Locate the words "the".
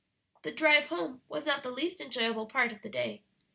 0.41-0.51, 1.61-1.69, 2.81-2.89